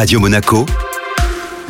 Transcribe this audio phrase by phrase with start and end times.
[0.00, 0.64] Radio Monaco,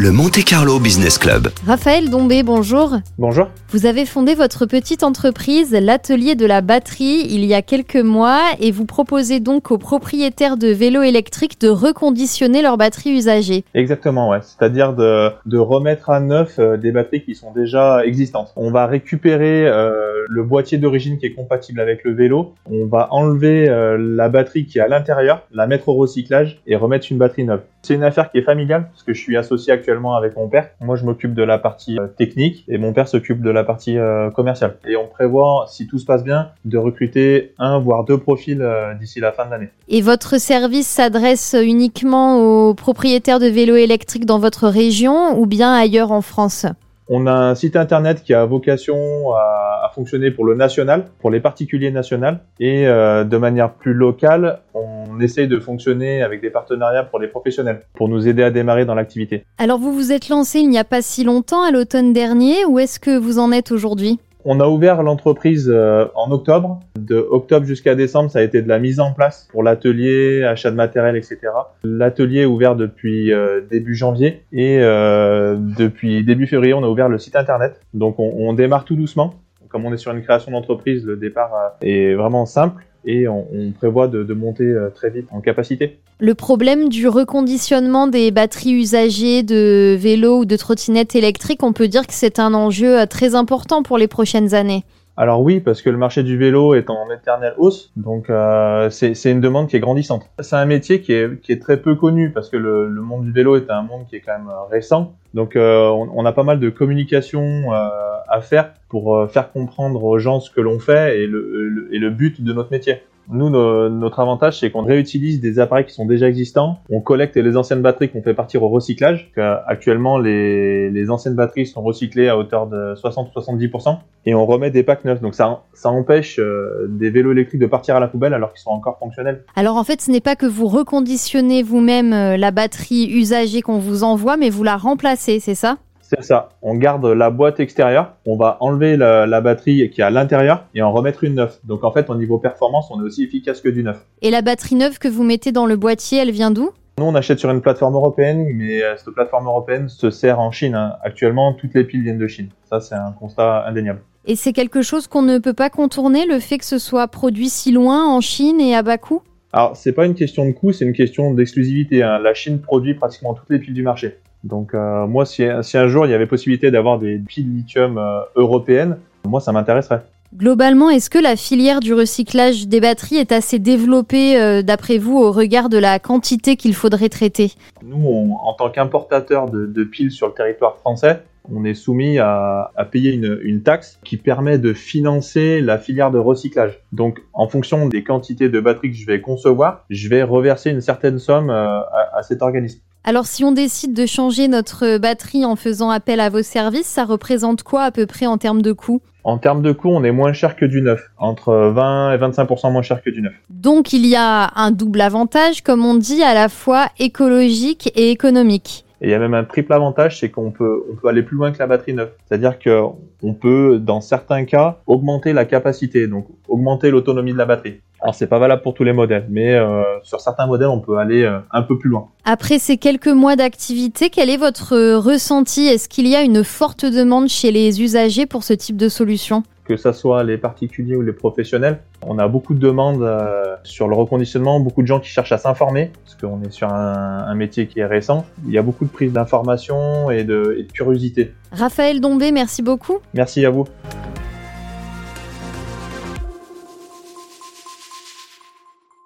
[0.00, 1.48] le Monte Carlo Business Club.
[1.66, 2.96] Raphaël Dombé, bonjour.
[3.18, 3.48] Bonjour.
[3.68, 8.40] Vous avez fondé votre petite entreprise, l'Atelier de la batterie, il y a quelques mois
[8.60, 13.62] et vous proposez donc aux propriétaires de vélos électriques de reconditionner leurs batteries usagées.
[13.74, 14.38] Exactement, ouais.
[14.40, 18.54] C'est-à-dire de, de remettre à neuf euh, des batteries qui sont déjà existantes.
[18.56, 22.54] On va récupérer euh, le boîtier d'origine qui est compatible avec le vélo.
[22.64, 26.74] On va enlever euh, la batterie qui est à l'intérieur, la mettre au recyclage et
[26.74, 27.60] remettre une batterie neuve.
[27.82, 30.70] C'est une affaire qui est familiale parce que je suis associé actuellement avec mon père.
[30.80, 33.98] Moi, je m'occupe de la partie euh, technique et mon père s'occupe de la partie
[33.98, 34.76] euh, commerciale.
[34.86, 38.94] Et on prévoit, si tout se passe bien, de recruter un voire deux profils euh,
[38.94, 39.68] d'ici la fin de l'année.
[39.88, 45.72] Et votre service s'adresse uniquement aux propriétaires de vélos électriques dans votre région ou bien
[45.72, 46.66] ailleurs en France?
[47.12, 51.40] On a un site internet qui a vocation à, fonctionner pour le national, pour les
[51.40, 57.02] particuliers nationaux, et euh, de manière plus locale, on essaye de fonctionner avec des partenariats
[57.02, 59.44] pour les professionnels, pour nous aider à démarrer dans l'activité.
[59.58, 62.78] Alors vous vous êtes lancé il n'y a pas si longtemps, à l'automne dernier, où
[62.78, 64.20] est-ce que vous en êtes aujourd'hui?
[64.44, 66.80] On a ouvert l'entreprise euh, en octobre.
[66.98, 70.70] De octobre jusqu'à décembre, ça a été de la mise en place pour l'atelier, achat
[70.70, 71.38] de matériel, etc.
[71.84, 77.08] L'atelier est ouvert depuis euh, début janvier et euh, depuis début février, on a ouvert
[77.08, 77.80] le site internet.
[77.92, 79.34] Donc on, on démarre tout doucement.
[79.68, 83.70] Comme on est sur une création d'entreprise, le départ est vraiment simple et on, on
[83.72, 85.98] prévoit de, de monter euh, très vite en capacité.
[86.18, 91.88] Le problème du reconditionnement des batteries usagées de vélos ou de trottinettes électriques, on peut
[91.88, 94.84] dire que c'est un enjeu euh, très important pour les prochaines années.
[95.16, 99.30] Alors oui, parce que le marché du vélo est en éternelle hausse, donc euh, c'est
[99.30, 100.22] une demande qui est grandissante.
[100.38, 103.24] C'est un métier qui est, qui est très peu connu, parce que le, le monde
[103.24, 105.12] du vélo est un monde qui est quand même récent.
[105.34, 107.88] Donc euh, on, on a pas mal de communication euh,
[108.30, 111.98] à faire pour euh, faire comprendre aux gens ce que l'on fait et le, et
[111.98, 112.96] le but de notre métier.
[113.32, 116.80] Nous, no- notre avantage, c'est qu'on réutilise des appareils qui sont déjà existants.
[116.90, 119.30] On collecte les anciennes batteries qu'on fait partir au recyclage.
[119.38, 124.70] Euh, Actuellement, les, les anciennes batteries sont recyclées à hauteur de 60-70% et on remet
[124.72, 125.20] des packs neufs.
[125.20, 128.62] Donc ça, ça empêche euh, des vélos électriques de partir à la poubelle alors qu'ils
[128.62, 129.44] sont encore fonctionnels.
[129.54, 134.02] Alors en fait, ce n'est pas que vous reconditionnez vous-même la batterie usagée qu'on vous
[134.02, 135.76] envoie, mais vous la remplacez, c'est ça?
[136.12, 136.48] C'est ça.
[136.60, 140.64] On garde la boîte extérieure, on va enlever la, la batterie qui est à l'intérieur
[140.74, 141.56] et en remettre une neuve.
[141.62, 144.04] Donc en fait, au niveau performance, on est aussi efficace que du neuf.
[144.20, 146.70] Et la batterie neuve que vous mettez dans le boîtier, elle vient d'où?
[146.98, 150.50] Nous, on achète sur une plateforme européenne, mais euh, cette plateforme européenne se sert en
[150.50, 150.74] Chine.
[150.74, 150.96] hein.
[151.04, 152.48] Actuellement, toutes les piles viennent de Chine.
[152.68, 154.00] Ça, c'est un constat indéniable.
[154.26, 157.48] Et c'est quelque chose qu'on ne peut pas contourner, le fait que ce soit produit
[157.48, 159.22] si loin en Chine et à bas coût?
[159.52, 162.02] Alors, c'est pas une question de coût, c'est une question d'exclusivité.
[162.02, 162.18] hein.
[162.18, 164.18] La Chine produit pratiquement toutes les piles du marché.
[164.44, 167.98] Donc, euh, moi, si, si un jour il y avait possibilité d'avoir des piles lithium
[167.98, 168.96] euh, européennes,
[169.26, 170.02] moi, ça m'intéresserait.
[170.34, 175.18] Globalement, est-ce que la filière du recyclage des batteries est assez développée, euh, d'après vous,
[175.18, 177.52] au regard de la quantité qu'il faudrait traiter?
[177.82, 181.22] Nous, on- en tant qu'importateur de, de piles sur le territoire français,
[181.52, 186.12] on est soumis à, à payer une, une taxe qui permet de financer la filière
[186.12, 186.78] de recyclage.
[186.92, 190.80] Donc, en fonction des quantités de batteries que je vais concevoir, je vais reverser une
[190.80, 192.78] certaine somme euh, à, à cet organisme.
[193.02, 197.06] Alors si on décide de changer notre batterie en faisant appel à vos services, ça
[197.06, 199.00] représente quoi à peu près en termes de coût?
[199.24, 202.70] En termes de coût, on est moins cher que du neuf, entre 20 et 25%
[202.70, 203.32] moins cher que du neuf.
[203.48, 208.10] Donc il y a un double avantage, comme on dit, à la fois écologique et
[208.10, 208.84] économique.
[209.00, 211.36] Et il y a même un triple avantage, c'est qu'on peut, on peut aller plus
[211.36, 212.10] loin que la batterie neuve.
[212.26, 212.82] C'est-à-dire que
[213.22, 217.80] on peut, dans certains cas, augmenter la capacité, donc augmenter l'autonomie de la batterie.
[218.02, 220.96] Alors c'est pas valable pour tous les modèles, mais euh, sur certains modèles, on peut
[220.96, 222.08] aller euh, un peu plus loin.
[222.24, 225.66] Après ces quelques mois d'activité, quel est votre ressenti?
[225.66, 229.42] Est-ce qu'il y a une forte demande chez les usagers pour ce type de solution?
[229.64, 233.86] Que ça soit les particuliers ou les professionnels, on a beaucoup de demandes euh, sur
[233.86, 237.34] le reconditionnement, beaucoup de gens qui cherchent à s'informer, parce qu'on est sur un, un
[237.34, 238.24] métier qui est récent.
[238.46, 241.34] Il y a beaucoup de prise d'information et de, et de curiosité.
[241.52, 242.98] Raphaël Dombé, merci beaucoup.
[243.14, 243.66] Merci à vous.